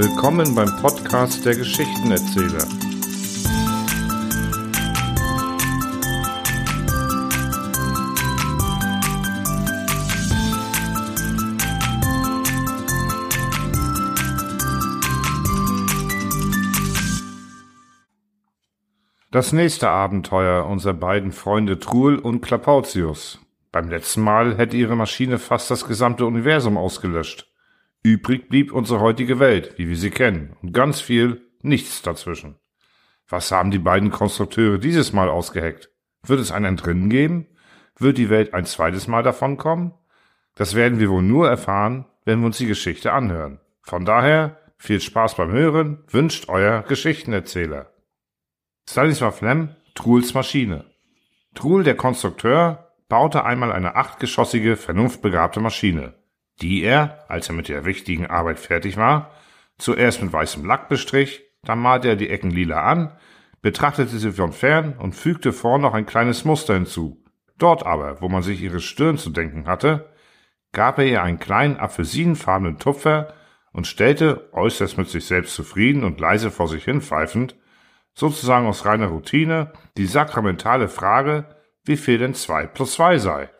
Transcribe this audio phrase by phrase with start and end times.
[0.00, 2.64] Willkommen beim Podcast der Geschichtenerzähler.
[19.32, 23.40] Das nächste Abenteuer unserer beiden Freunde Truhl und Klapautius.
[23.72, 27.48] Beim letzten Mal hätte ihre Maschine fast das gesamte Universum ausgelöscht.
[28.02, 32.56] Übrig blieb unsere heutige Welt, wie wir sie kennen, und ganz viel nichts dazwischen.
[33.28, 35.90] Was haben die beiden Konstrukteure dieses Mal ausgeheckt?
[36.24, 37.46] Wird es ein Entrinnen geben?
[37.98, 39.92] Wird die Welt ein zweites Mal davonkommen?
[40.54, 43.60] Das werden wir wohl nur erfahren, wenn wir uns die Geschichte anhören.
[43.82, 47.92] Von daher viel Spaß beim Hören, wünscht euer Geschichtenerzähler.
[48.88, 50.84] Stanislav Lem, Truls Maschine.
[51.54, 56.17] Trul, der Konstrukteur, baute einmal eine achtgeschossige, vernunftbegabte Maschine
[56.60, 59.30] die er, als er mit der wichtigen Arbeit fertig war,
[59.78, 63.16] zuerst mit weißem Lack bestrich, dann malte er die Ecken lila an,
[63.62, 67.24] betrachtete sie von fern und fügte vorn noch ein kleines Muster hinzu.
[67.58, 70.12] Dort aber, wo man sich ihre Stirn zu denken hatte,
[70.72, 73.34] gab er ihr einen kleinen apfelsinenfarbenen Tupfer
[73.72, 77.56] und stellte, äußerst mit sich selbst zufrieden und leise vor sich hin pfeifend,
[78.14, 81.44] sozusagen aus reiner Routine, die sakramentale Frage,
[81.84, 83.50] wie viel denn zwei plus zwei sei.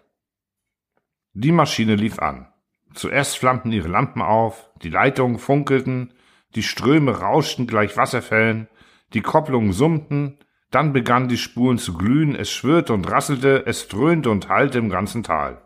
[1.33, 2.49] Die Maschine lief an.
[2.95, 6.15] Zuerst flammten ihre Lampen auf, die Leitungen funkelten,
[6.55, 8.69] die Ströme rauschten gleich Wasserfällen,
[9.15, 10.39] die Kopplungen summten,
[10.71, 14.91] dann begannen die Spuren zu glühen, es schwirrte und rasselte, es dröhnte und hallte im
[14.91, 15.63] ganzen Tal.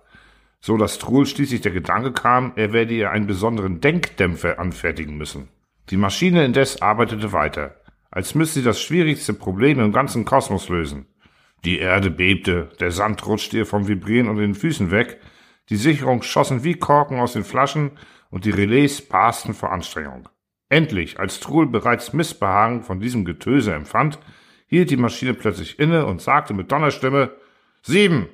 [0.61, 5.49] So dass Truhl schließlich der Gedanke kam, er werde ihr einen besonderen Denkdämpfer anfertigen müssen.
[5.91, 7.77] Die Maschine indes arbeitete weiter,
[8.11, 11.07] als müsste sie das schwierigste Problem im ganzen Kosmos lösen.
[11.65, 15.19] Die Erde bebte, der Sand rutschte ihr vom Vibrieren unter den Füßen weg,
[15.73, 17.93] die Sicherungen schossen wie Korken aus den Flaschen
[18.29, 20.29] und die Relais barsten vor Anstrengung.
[20.69, 24.19] Endlich, als Truhl bereits Missbehagen von diesem Getöse empfand,
[24.67, 27.31] hielt die Maschine plötzlich inne und sagte mit Donnerstimme
[27.81, 28.29] Sieben.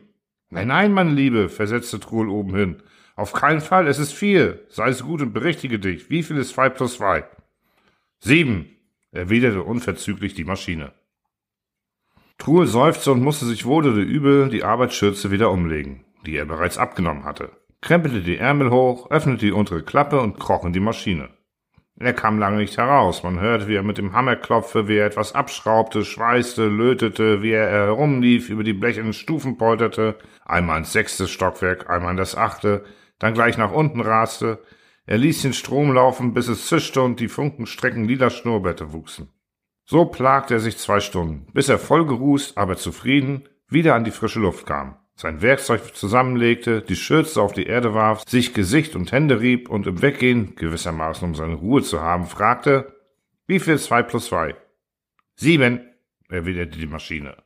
[0.50, 2.82] Nein, nein, meine Liebe, versetzte Truhl oben hin.
[3.15, 4.59] Auf keinen Fall, es ist vier.
[4.69, 6.10] Sei es gut und berichtige dich.
[6.10, 7.25] Wie viel ist zwei plus zwei?
[8.19, 8.66] Sieben,
[9.12, 10.93] erwiderte unverzüglich die Maschine.
[12.37, 16.77] Truhl seufzte und musste sich wohl oder übel die Arbeitsschürze wieder umlegen die er bereits
[16.77, 21.31] abgenommen hatte, krempelte die Ärmel hoch, öffnete die untere Klappe und kroch in die Maschine.
[21.99, 23.22] Er kam lange nicht heraus.
[23.22, 27.53] Man hörte, wie er mit dem Hammer klopfte, wie er etwas abschraubte, schweißte, lötete, wie
[27.53, 32.84] er herumlief, über die blechernen Stufen polterte, einmal ins sechste Stockwerk, einmal in das achte,
[33.19, 34.62] dann gleich nach unten raste.
[35.06, 39.31] Er ließ den Strom laufen, bis es zischte und die Funkenstrecken lila Schnurrbärte wuchsen.
[39.87, 44.41] So plagte er sich zwei Stunden, bis er vollgerußt, aber zufrieden, wieder an die frische
[44.41, 49.41] Luft kam sein Werkzeug zusammenlegte, die Schürze auf die Erde warf, sich Gesicht und Hände
[49.41, 52.95] rieb und im Weggehen, gewissermaßen um seine Ruhe zu haben, fragte,
[53.49, 54.55] wie viel zwei plus zwei?
[55.34, 55.81] Sieben,
[56.29, 57.37] erwiderte die Maschine.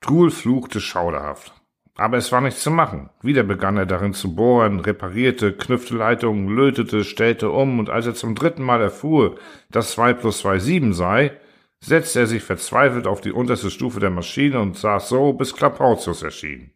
[0.00, 1.54] Truhl fluchte schauderhaft.
[1.94, 3.10] Aber es war nichts zu machen.
[3.22, 8.14] Wieder begann er darin zu bohren, reparierte, knüpfte Leitungen, lötete, stellte um, und als er
[8.14, 9.38] zum dritten Mal erfuhr,
[9.70, 11.38] dass zwei plus zwei sieben sei,
[11.78, 16.22] setzte er sich verzweifelt auf die unterste Stufe der Maschine und saß so, bis Klapautius
[16.22, 16.72] erschien.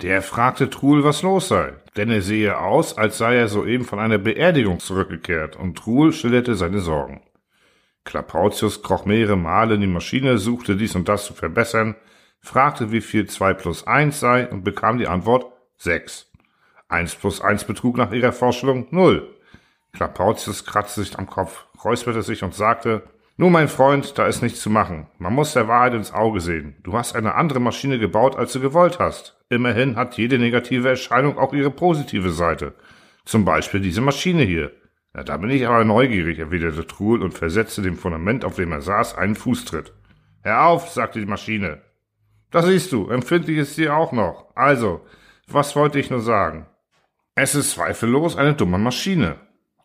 [0.00, 3.98] Der fragte Truhl, was los sei, denn er sehe aus, als sei er soeben von
[3.98, 7.20] einer Beerdigung zurückgekehrt, und Truhl schilderte seine Sorgen.
[8.04, 11.96] Klapautius kroch mehrere Male in die Maschine, suchte dies und das zu verbessern,
[12.40, 16.30] fragte, wie viel zwei plus eins sei und bekam die Antwort sechs.
[16.88, 19.34] Eins plus eins betrug nach ihrer Vorstellung null.
[19.92, 23.02] Klapautius kratzte sich am Kopf, räusperte sich und sagte,
[23.36, 25.08] nun, mein Freund, da ist nichts zu machen.
[25.18, 26.76] Man muss der Wahrheit ins Auge sehen.
[26.84, 29.37] Du hast eine andere Maschine gebaut, als du gewollt hast.
[29.50, 32.74] Immerhin hat jede negative Erscheinung auch ihre positive Seite.
[33.24, 34.72] Zum Beispiel diese Maschine hier.
[35.14, 38.82] Ja, da bin ich aber neugierig, erwiderte Truhl und versetzte dem Fundament, auf dem er
[38.82, 39.92] saß, einen Fußtritt.
[40.42, 41.80] Hör auf, sagte die Maschine.
[42.50, 44.54] Das siehst du, empfindlich ist sie auch noch.
[44.54, 45.00] Also,
[45.46, 46.66] was wollte ich nur sagen?
[47.34, 49.36] Es ist zweifellos eine dumme Maschine.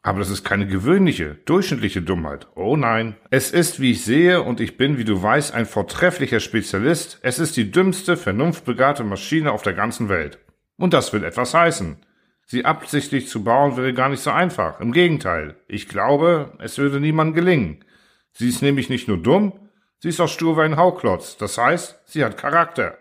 [0.06, 2.48] Aber das ist keine gewöhnliche, durchschnittliche Dummheit.
[2.56, 3.16] Oh nein.
[3.30, 7.40] Es ist, wie ich sehe, und ich bin, wie du weißt, ein vortrefflicher Spezialist, es
[7.40, 10.40] ist die dümmste, vernunftbegabte Maschine auf der ganzen Welt.
[10.76, 11.96] Und das will etwas heißen.
[12.46, 14.82] Sie absichtlich zu bauen wäre gar nicht so einfach.
[14.82, 15.56] Im Gegenteil.
[15.70, 17.86] Ich glaube, es würde niemandem gelingen.
[18.34, 19.54] Sie ist nämlich nicht nur dumm,
[20.00, 21.38] sie ist auch stur wie ein Hauklotz.
[21.38, 22.98] Das heißt, sie hat Charakter.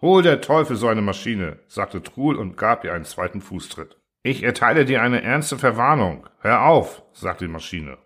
[0.00, 3.99] Hol der Teufel so eine Maschine, sagte Truhl und gab ihr einen zweiten Fußtritt.
[4.22, 6.28] Ich erteile dir eine ernste Verwarnung.
[6.40, 7.96] Hör auf, sagte die Maschine.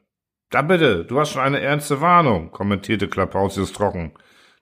[0.48, 4.12] Da bitte, du hast schon eine ernste Warnung, kommentierte Klapautius trocken.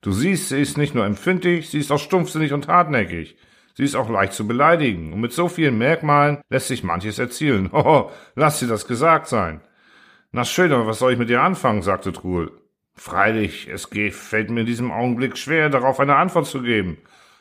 [0.00, 3.36] Du siehst, sie ist nicht nur empfindlich, sie ist auch stumpfsinnig und hartnäckig.
[3.74, 7.70] Sie ist auch leicht zu beleidigen, und mit so vielen Merkmalen lässt sich manches erzielen.
[7.72, 9.60] Hoho, lass dir das gesagt sein.
[10.30, 11.82] Na schön, aber was soll ich mit dir anfangen?
[11.82, 12.50] sagte Truhl.
[12.94, 16.96] Freilich, es fällt mir in diesem Augenblick schwer, darauf eine Antwort zu geben.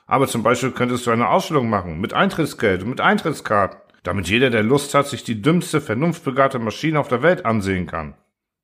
[0.05, 4.49] Aber zum Beispiel könntest du eine Ausstellung machen, mit Eintrittsgeld und mit Eintrittskarten, damit jeder,
[4.49, 8.15] der Lust hat, sich die dümmste, vernunftbegabte Maschine auf der Welt ansehen kann.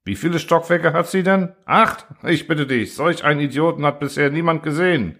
[0.03, 1.49] Wie viele Stockwerke hat sie denn?
[1.65, 2.07] Acht?
[2.23, 5.17] Ich bitte dich, solch einen Idioten hat bisher niemand gesehen.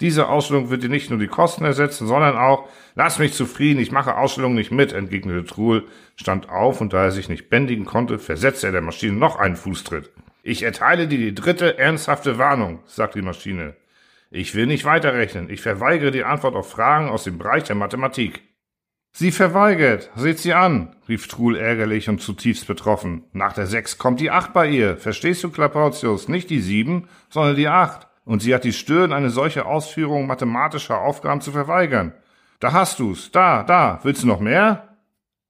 [0.00, 3.92] Diese Ausstellung wird dir nicht nur die Kosten ersetzen, sondern auch, lass mich zufrieden, ich
[3.92, 5.86] mache Ausstellungen nicht mit, entgegnete Truhl,
[6.16, 9.56] stand auf und da er sich nicht bändigen konnte, versetzte er der Maschine noch einen
[9.56, 10.10] Fußtritt.
[10.42, 13.76] Ich erteile dir die dritte ernsthafte Warnung, sagte die Maschine.
[14.30, 18.40] Ich will nicht weiterrechnen, ich verweigere die Antwort auf Fragen aus dem Bereich der Mathematik.
[19.14, 20.10] Sie verweigert.
[20.16, 23.24] Seht sie an, rief Truhl ärgerlich und zutiefst betroffen.
[23.32, 24.96] Nach der Sechs kommt die Acht bei ihr.
[24.96, 26.28] Verstehst du, Klapautius?
[26.28, 28.08] Nicht die Sieben, sondern die Acht.
[28.24, 32.14] Und sie hat die Stirn, eine solche Ausführung mathematischer Aufgaben zu verweigern.
[32.58, 33.30] Da hast du's.
[33.30, 34.00] Da, da.
[34.02, 34.96] Willst du noch mehr?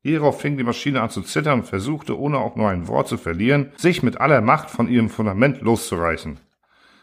[0.02, 3.16] Hierauf fing die Maschine an zu zittern und versuchte, ohne auch nur ein Wort zu
[3.16, 6.40] verlieren, sich mit aller Macht von ihrem Fundament loszureißen.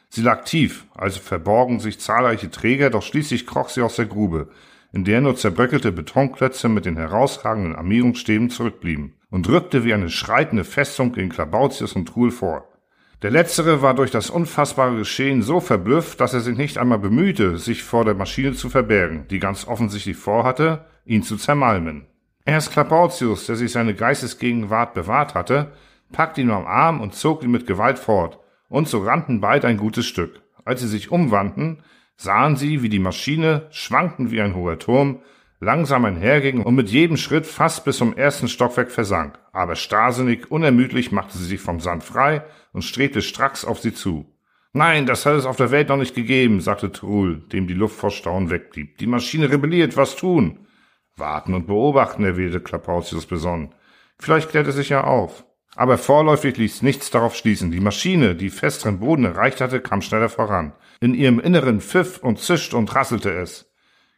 [0.09, 4.49] Sie lag tief, also verborgen sich zahlreiche Träger, doch schließlich kroch sie aus der Grube
[4.91, 10.63] in der nur zerbröckelte Betonklötze mit den herausragenden Armierungsstäben zurückblieben, und rückte wie eine schreitende
[10.63, 12.65] Festung gegen Klabautius und Truhl vor.
[13.21, 17.57] Der letztere war durch das unfassbare Geschehen so verblüfft, dass er sich nicht einmal bemühte,
[17.57, 22.07] sich vor der Maschine zu verbergen, die ganz offensichtlich vorhatte, ihn zu zermalmen.
[22.45, 25.73] Erst Klabautius, der sich seine Geistesgegenwart bewahrt hatte,
[26.13, 28.39] packte ihn am Arm und zog ihn mit Gewalt fort,
[28.69, 30.41] und so rannten beide ein gutes Stück.
[30.63, 31.83] Als sie sich umwandten,
[32.19, 35.21] sahen sie, wie die Maschine, schwankend wie ein hoher Turm,
[35.61, 39.39] langsam einherging und mit jedem Schritt fast bis zum ersten Stockwerk versank.
[39.53, 42.43] Aber starrsinnig, unermüdlich machte sie sich vom Sand frei
[42.73, 44.25] und strebte stracks auf sie zu.
[44.73, 47.95] Nein, das hat es auf der Welt noch nicht gegeben, sagte Truhl, dem die Luft
[47.95, 48.97] vor Staunen wegblieb.
[48.97, 50.67] Die Maschine rebelliert, was tun?
[51.15, 53.73] Warten und beobachten, erwiderte Klapautius besonnen.
[54.19, 55.45] Vielleicht klärt es sich ja auf.
[55.75, 57.71] Aber vorläufig ließ nichts darauf schließen.
[57.71, 60.73] Die Maschine, die festeren Boden erreicht hatte, kam schneller voran.
[60.99, 63.71] In ihrem Inneren pfiff und zischt und rasselte es.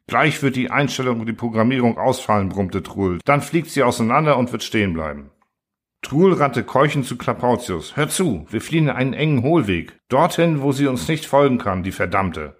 [0.07, 3.19] Gleich wird die Einstellung und die Programmierung ausfallen, brummte Truhl.
[3.25, 5.31] Dann fliegt sie auseinander und wird stehen bleiben.
[6.01, 7.95] Truhl rannte keuchend zu Klapautius.
[7.95, 9.99] Hör zu, wir fliehen einen engen Hohlweg.
[10.09, 12.57] Dorthin, wo sie uns nicht folgen kann, die Verdammte.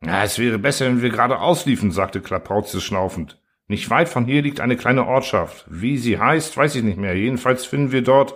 [0.00, 3.40] Na, es wäre besser, wenn wir gerade ausliefen, sagte Klapautius schnaufend.
[3.72, 5.64] Nicht weit von hier liegt eine kleine Ortschaft.
[5.66, 7.16] Wie sie heißt, weiß ich nicht mehr.
[7.16, 8.34] Jedenfalls finden wir dort.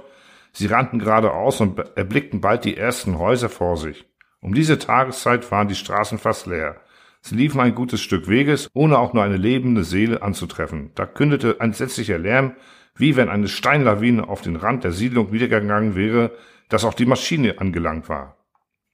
[0.51, 4.07] Sie rannten geradeaus und erblickten bald die ersten Häuser vor sich.
[4.41, 6.81] Um diese Tageszeit waren die Straßen fast leer.
[7.21, 10.93] Sie liefen ein gutes Stück Weges, ohne auch nur eine lebende Seele anzutreffen.
[10.95, 12.55] Da kündete ein entsetzlicher Lärm,
[12.97, 16.31] wie wenn eine Steinlawine auf den Rand der Siedlung niedergegangen wäre,
[16.71, 18.39] dass auch die Maschine angelangt war.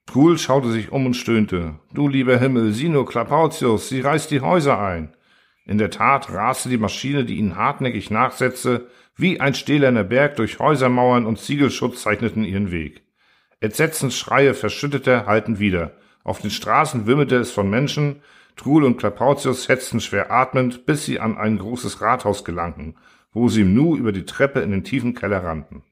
[0.06, 1.76] Truhl schaute sich um und stöhnte.
[1.94, 5.14] Du lieber Himmel, Sino Klapautius, sie reißt die Häuser ein.
[5.72, 10.58] In der Tat raste die Maschine, die ihnen hartnäckig nachsetzte, wie ein stählerner Berg durch
[10.58, 13.04] Häusermauern und Ziegelschutz zeichneten ihren Weg.
[13.58, 15.92] Entsetzensschreie verschüttete halten wieder.
[16.24, 18.20] Auf den Straßen wimmelte es von Menschen.
[18.54, 22.98] Truhl und Klapautius hetzten schwer atmend, bis sie an ein großes Rathaus gelangten,
[23.32, 25.84] wo sie im Nu über die Treppe in den tiefen Keller rannten.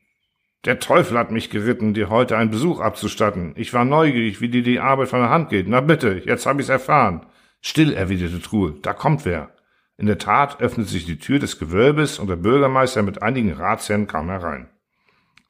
[0.66, 3.54] Der Teufel hat mich geritten, dir heute einen Besuch abzustatten.
[3.56, 5.68] Ich war neugierig, wie dir die Arbeit von der Hand geht.
[5.68, 7.24] Na bitte, jetzt hab ich's erfahren.
[7.62, 9.54] Still, erwiderte Truhl, da kommt wer.
[10.00, 14.06] In der Tat öffnete sich die Tür des Gewölbes und der Bürgermeister mit einigen Ratsherren
[14.06, 14.70] kam herein.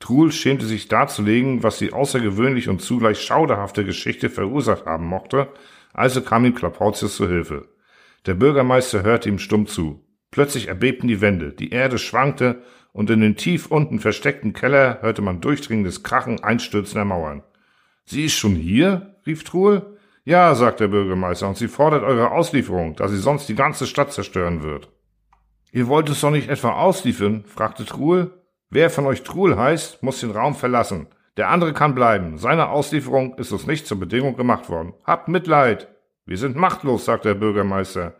[0.01, 5.47] Truhl schämte sich darzulegen, was die außergewöhnliche und zugleich schauderhafte Geschichte verursacht haben mochte,
[5.93, 7.69] also kam ihm Klapautius zu Hilfe.
[8.27, 10.05] Der Bürgermeister hörte ihm stumm zu.
[10.33, 15.23] Plötzlich erbebten die Wände, die Erde schwankte, und in den tief unten versteckten Keller hörte
[15.23, 17.45] man durchdringendes Krachen einstürzender Mauern.
[18.05, 19.15] Sie ist schon hier?
[19.25, 19.97] rief Truhl.
[20.31, 24.13] Ja, sagt der Bürgermeister, und sie fordert eure Auslieferung, da sie sonst die ganze Stadt
[24.13, 24.89] zerstören wird.
[25.73, 27.43] Ihr wollt es doch nicht etwa ausliefern?
[27.49, 28.31] fragte Truhl.
[28.71, 31.09] Wer von euch Truhl heißt, muss den Raum verlassen.
[31.37, 32.39] Der andere kann bleiben.
[32.39, 34.95] Seine Auslieferung ist uns nicht zur Bedingung gemacht worden.
[35.03, 35.89] Habt Mitleid.
[36.27, 38.15] Wir sind machtlos, sagt der Bürgermeister.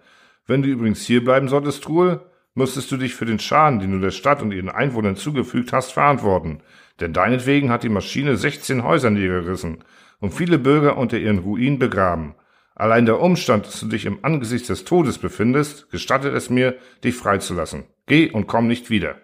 [0.49, 2.23] Wenn du übrigens hier bleiben solltest, Truhl,
[2.57, 5.93] müsstest du dich für den Schaden, den du der Stadt und ihren Einwohnern zugefügt hast,
[5.93, 6.61] verantworten.
[6.99, 9.85] Denn deinetwegen hat die Maschine 16 Häuser niedergerissen
[10.21, 12.35] und viele Bürger unter ihren Ruinen begraben.
[12.75, 17.15] Allein der Umstand, dass du dich im Angesicht des Todes befindest, gestattet es mir, dich
[17.15, 17.85] freizulassen.
[18.07, 19.17] Geh und komm nicht wieder.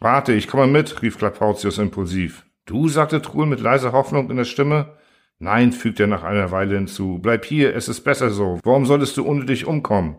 [0.00, 2.44] Warte, ich komme mit, rief Klapautius impulsiv.
[2.66, 4.96] Du, sagte Truhl mit leiser Hoffnung in der Stimme.
[5.38, 7.18] Nein, fügte er nach einer Weile hinzu.
[7.22, 8.60] Bleib hier, es ist besser so.
[8.64, 10.18] Warum solltest du ohne dich umkommen?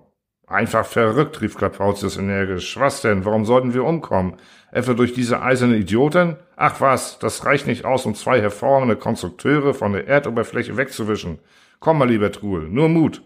[0.49, 2.79] Einfach verrückt, rief Klapautius energisch.
[2.79, 3.23] Was denn?
[3.23, 4.37] Warum sollten wir umkommen?
[4.71, 6.37] Etwa durch diese eiserne Idioten?
[6.55, 11.37] Ach was, das reicht nicht aus, um zwei hervorragende Konstrukteure von der Erdoberfläche wegzuwischen.
[11.79, 13.21] Komm mal, lieber Truhl, nur Mut.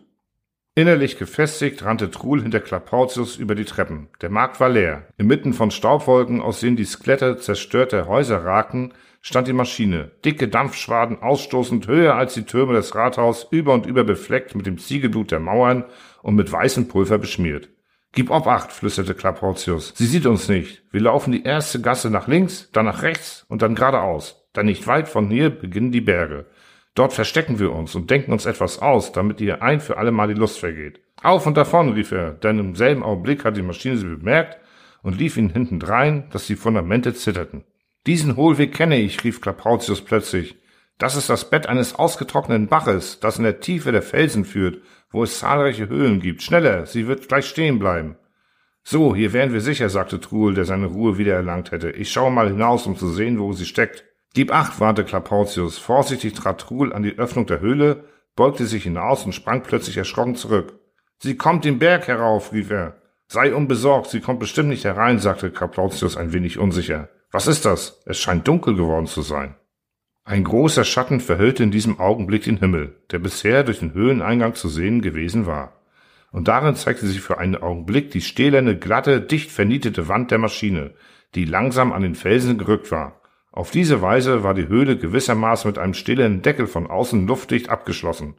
[0.75, 4.09] Innerlich gefestigt rannte Truhl hinter Klapautius über die Treppen.
[4.21, 5.07] Der Markt war leer.
[5.17, 11.23] Inmitten von Staubwolken, aus denen die Skelette zerstörter Häuser ragten, stand die Maschine, dicke Dampfschwaden
[11.23, 15.39] ausstoßend, höher als die Türme des Rathaus, über und über befleckt mit dem Ziegelblut der
[15.39, 15.85] Mauern
[16.21, 17.69] und mit weißem Pulver beschmiert.
[18.11, 19.93] Gib Obacht, flüsterte Klapautius.
[19.95, 20.83] Sie sieht uns nicht.
[20.91, 24.45] Wir laufen die erste Gasse nach links, dann nach rechts und dann geradeaus.
[24.51, 26.45] Dann nicht weit von hier beginnen die Berge.
[26.93, 30.27] Dort verstecken wir uns und denken uns etwas aus, damit ihr ein für alle Mal
[30.27, 30.99] die Lust vergeht.
[31.23, 34.59] Auf und davon, rief er, denn im selben Augenblick hat die Maschine sie bemerkt
[35.01, 37.63] und lief ihnen hintendrein, dass die Fundamente zitterten.
[38.05, 40.57] Diesen Hohlweg kenne ich, rief Klapautius plötzlich.
[40.97, 45.23] Das ist das Bett eines ausgetrockneten Baches, das in der Tiefe der Felsen führt, wo
[45.23, 46.41] es zahlreiche Höhlen gibt.
[46.43, 48.17] Schneller, sie wird gleich stehen bleiben.
[48.83, 51.91] So, hier wären wir sicher, sagte Truhl, der seine Ruhe wieder erlangt hätte.
[51.91, 54.03] Ich schaue mal hinaus, um zu sehen, wo sie steckt.
[54.33, 55.77] Gib acht, warnte Klapautius.
[55.77, 58.03] Vorsichtig trat Truhl an die Öffnung der Höhle,
[58.35, 60.79] beugte sich hinaus und sprang plötzlich erschrocken zurück.
[61.19, 62.97] Sie kommt den Berg herauf, rief er.
[63.27, 67.07] Sei unbesorgt, sie kommt bestimmt nicht herein, sagte Klapautius ein wenig unsicher.
[67.33, 67.99] Was ist das?
[68.05, 69.55] Es scheint dunkel geworden zu sein.
[70.23, 74.69] Ein großer Schatten verhüllte in diesem Augenblick den Himmel, der bisher durch den Höhleneingang zu
[74.69, 75.81] sehen gewesen war.
[76.31, 80.93] Und darin zeigte sich für einen Augenblick die stählerne, glatte, dicht vernietete Wand der Maschine,
[81.33, 83.19] die langsam an den Felsen gerückt war.
[83.51, 88.35] Auf diese Weise war die Höhle gewissermaßen mit einem stillen Deckel von außen luftdicht abgeschlossen.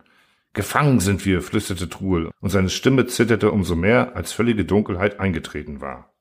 [0.52, 5.80] Gefangen sind wir, flüsterte Truhl, und seine Stimme zitterte umso mehr, als völlige Dunkelheit eingetreten
[5.80, 6.13] war.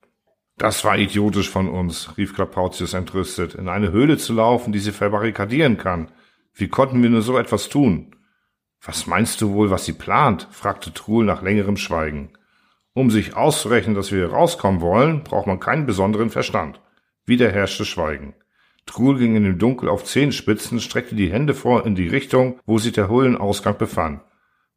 [0.63, 4.93] Das war idiotisch von uns, rief Klapautius entrüstet, in eine Höhle zu laufen, die sie
[4.93, 6.09] verbarrikadieren kann.
[6.53, 8.15] Wie konnten wir nur so etwas tun?
[8.81, 10.47] Was meinst du wohl, was sie plant?
[10.51, 12.29] fragte Truhl nach längerem Schweigen.
[12.93, 16.79] Um sich auszurechnen, dass wir rauskommen wollen, braucht man keinen besonderen Verstand.
[17.25, 18.33] Wieder herrschte Schweigen.
[18.85, 22.77] Truhl ging in dem Dunkel auf Zehenspitzen, streckte die Hände vor in die Richtung, wo
[22.77, 24.21] sich der Höhlenausgang befand,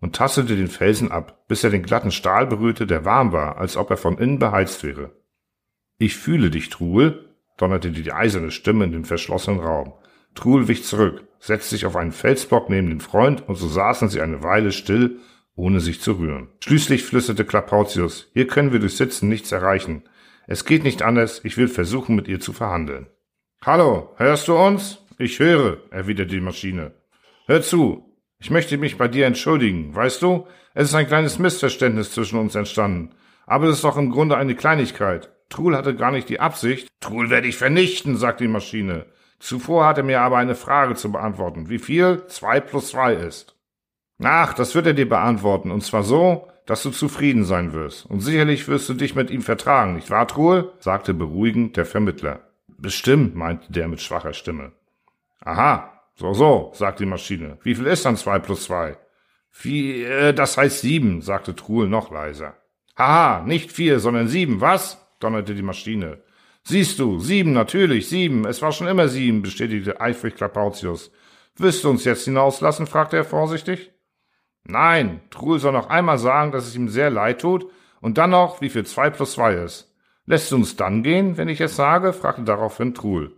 [0.01, 3.77] und tastete den Felsen ab, bis er den glatten Stahl berührte, der warm war, als
[3.77, 5.13] ob er von innen beheizt wäre.
[5.99, 9.95] Ich fühle dich, Truhl, donnerte die eiserne Stimme in den verschlossenen Raum.
[10.35, 14.21] Truhl wich zurück, setzte sich auf einen Felsblock neben den Freund, und so saßen sie
[14.21, 15.19] eine Weile still,
[15.55, 16.49] ohne sich zu rühren.
[16.61, 20.03] Schließlich flüsterte Klapautius, hier können wir durch Sitzen nichts erreichen.
[20.47, 23.07] Es geht nicht anders, ich will versuchen, mit ihr zu verhandeln.
[23.65, 24.99] Hallo, hörst du uns?
[25.19, 26.93] Ich höre, erwiderte die Maschine.
[27.47, 29.95] Hör zu, ich möchte mich bei dir entschuldigen.
[29.95, 33.15] Weißt du, es ist ein kleines Missverständnis zwischen uns entstanden.
[33.47, 35.31] Aber es ist doch im Grunde eine Kleinigkeit.
[35.49, 36.89] Truhl hatte gar nicht die Absicht.
[37.01, 39.07] Truhl werde ich vernichten, sagt die Maschine.
[39.39, 41.69] Zuvor hat er mir aber eine Frage zu beantworten.
[41.69, 43.57] Wie viel zwei plus zwei ist?
[44.23, 45.71] Ach, das wird er dir beantworten.
[45.71, 48.07] Und zwar so, dass du zufrieden sein wirst.
[48.07, 50.73] Und sicherlich wirst du dich mit ihm vertragen, nicht wahr, Truhl?
[50.81, 52.41] sagte beruhigend der Vermittler.
[52.67, 54.73] Bestimmt, meinte der mit schwacher Stimme.
[55.41, 57.59] Aha, so, so, sagte die Maschine.
[57.63, 58.97] Wie viel ist dann zwei plus zwei?
[59.63, 62.55] Wie, äh, das heißt sieben, sagte Truhl noch leiser.
[62.97, 65.06] Haha, nicht vier, sondern sieben, was?
[65.21, 66.23] Donnerte die Maschine.
[66.63, 71.13] Siehst du, sieben, natürlich, sieben, es war schon immer sieben, bestätigte eifrig Klapautius.
[71.57, 72.87] Wirst du uns jetzt hinauslassen?
[72.87, 73.93] fragte er vorsichtig.
[74.65, 77.71] Nein, Truhl soll noch einmal sagen, dass es ihm sehr leid tut,
[78.01, 79.95] und dann noch, wie viel zwei plus zwei ist.
[80.27, 82.13] Lässt du uns dann gehen, wenn ich es sage?
[82.13, 83.33] fragte daraufhin Truhl.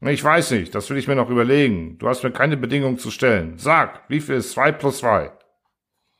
[0.00, 1.98] Ich weiß nicht, das will ich mir noch überlegen.
[1.98, 3.58] Du hast mir keine Bedingung zu stellen.
[3.58, 5.32] Sag, wie viel ist zwei plus zwei?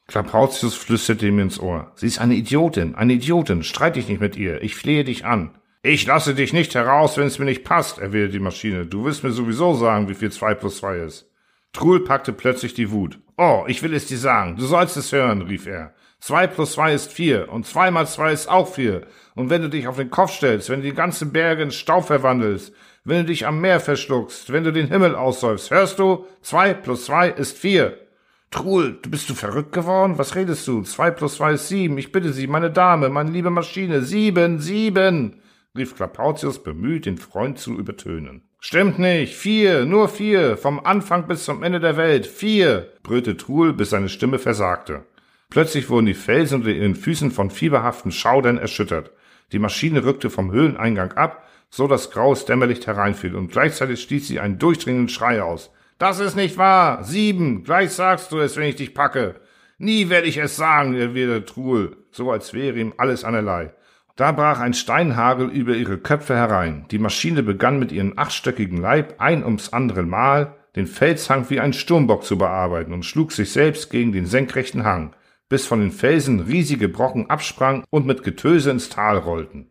[0.09, 1.93] Klapautius flüsterte ihm ins Ohr.
[1.95, 3.63] Sie ist eine Idiotin, eine Idiotin.
[3.63, 4.63] Streit dich nicht mit ihr.
[4.63, 5.51] Ich flehe dich an.
[5.83, 8.87] Ich lasse dich nicht heraus, wenn es mir nicht passt, erwiderte die Maschine.
[8.87, 11.31] Du wirst mir sowieso sagen, wie viel zwei plus zwei ist.
[11.75, 13.21] Truhl packte plötzlich die Wut.
[13.37, 14.57] Oh, ich will es dir sagen.
[14.57, 15.93] Du sollst es hören, rief er.
[16.21, 19.07] Zwei plus zwei ist vier und zwei mal zwei ist auch vier.
[19.35, 22.07] Und wenn du dich auf den Kopf stellst, wenn du die ganze Berge in Staub
[22.07, 22.73] verwandelst,
[23.05, 26.25] wenn du dich am Meer verschluckst, wenn du den Himmel aussäufst, hörst du?
[26.41, 28.08] Zwei plus zwei ist vier.
[28.51, 30.17] Truhl, du bist du verrückt geworden?
[30.17, 30.83] Was redest du?
[30.83, 31.99] Zwei plus zwei ist sieben.
[31.99, 34.03] Ich bitte Sie, meine Dame, meine liebe Maschine.
[34.03, 35.43] Sieben, sieben!
[35.77, 38.43] rief Klapautius bemüht, den Freund zu übertönen.
[38.59, 39.35] Stimmt nicht.
[39.37, 40.57] Vier, nur vier.
[40.57, 42.27] Vom Anfang bis zum Ende der Welt.
[42.27, 45.05] Vier, brüllte Truhl, bis seine Stimme versagte.
[45.51, 49.13] Plötzlich wurden die Felsen unter ihren Füßen von fieberhaften Schaudern erschüttert.
[49.53, 54.41] Die Maschine rückte vom Höhleneingang ab, so dass graues Dämmerlicht hereinfiel, und gleichzeitig stieß sie
[54.41, 55.71] einen durchdringenden Schrei aus.
[55.99, 57.03] Das ist nicht wahr!
[57.05, 57.65] Sieben!
[57.65, 59.41] Gleich sagst du es, wenn ich dich packe!
[59.79, 63.73] Nie werde ich es sagen, erwiderte Truhl, so als wäre ihm alles anerlei.
[64.17, 66.87] Da brach ein Steinhagel über ihre Köpfe herein.
[66.91, 71.73] Die Maschine begann mit ihrem achtstöckigen Leib ein ums andere Mal den Felshang wie ein
[71.73, 75.15] Sturmbock zu bearbeiten und schlug sich selbst gegen den senkrechten Hang
[75.49, 79.69] bis von den Felsen riesige Brocken absprangen und mit Getöse ins Tal rollten.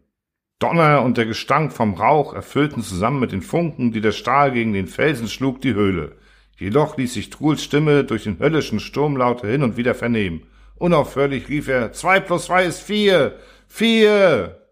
[0.59, 4.73] Donner und der Gestank vom Rauch erfüllten zusammen mit den Funken, die der Stahl gegen
[4.73, 6.15] den Felsen schlug, die Höhle.
[6.57, 10.43] Jedoch ließ sich Truls Stimme durch den höllischen Sturmlaute hin und wieder vernehmen.
[10.77, 13.35] Unaufhörlich rief er, zwei plus zwei ist vier,
[13.67, 14.63] vier.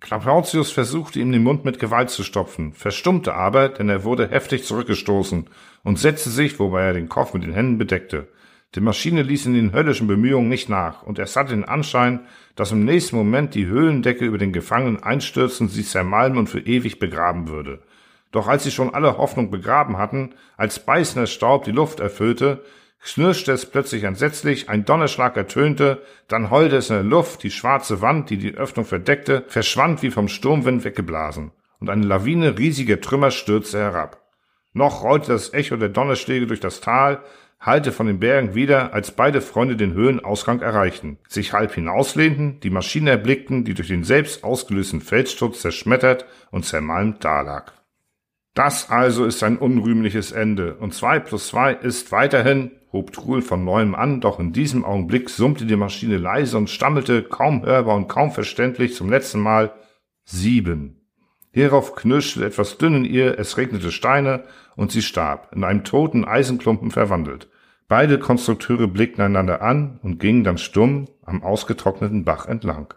[0.00, 4.64] Clapautius versuchte ihm den Mund mit Gewalt zu stopfen, verstummte aber, denn er wurde heftig
[4.64, 5.48] zurückgestoßen
[5.84, 8.28] und setzte sich, wobei er den Kopf mit den Händen bedeckte.
[8.74, 12.72] Die Maschine ließ in den höllischen Bemühungen nicht nach, und es hatte den Anschein, dass
[12.72, 17.48] im nächsten Moment die Höhlendecke über den Gefangenen einstürzen, sie zermalmen und für ewig begraben
[17.48, 17.82] würde.
[18.30, 22.62] Doch als sie schon alle Hoffnung begraben hatten, als beißender Staub die Luft erfüllte,
[23.02, 28.02] knirschte es plötzlich entsetzlich, ein Donnerschlag ertönte, dann heulte es in der Luft, die schwarze
[28.02, 33.30] Wand, die die Öffnung verdeckte, verschwand wie vom Sturmwind weggeblasen, und eine Lawine riesiger Trümmer
[33.30, 34.22] stürzte herab.
[34.74, 37.22] Noch rollte das Echo der Donnerschläge durch das Tal,
[37.60, 42.70] hallte von den Bergen wieder, als beide Freunde den Höhenausgang erreichten, sich halb hinauslehnten, die
[42.70, 47.72] Maschine erblickten, die durch den selbst ausgelösten Felssturz zerschmettert und zermalmt dalag.
[48.54, 53.64] Das also ist ein unrühmliches Ende, und zwei plus zwei ist weiterhin, hob Truhl von
[53.64, 58.08] neuem an, doch in diesem Augenblick summte die Maschine leise und stammelte, kaum hörbar und
[58.08, 59.72] kaum verständlich, zum letzten Mal
[60.24, 60.97] sieben.
[61.50, 64.44] Hierauf knirschte etwas dünn in ihr, es regnete Steine,
[64.76, 67.48] und sie starb, in einem toten Eisenklumpen verwandelt.
[67.88, 72.94] Beide Konstrukteure blickten einander an und gingen dann stumm am ausgetrockneten Bach entlang.